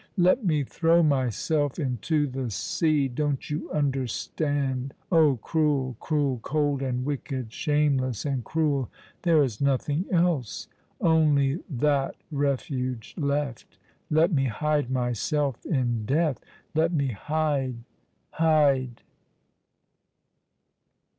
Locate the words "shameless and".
7.53-8.43